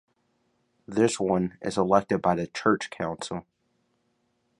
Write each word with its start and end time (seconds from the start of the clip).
This 0.87 1.19
one 1.19 1.59
is 1.61 1.77
elected 1.77 2.23
by 2.23 2.33
the 2.33 2.47
Church 2.47 2.89
Council. 2.89 3.45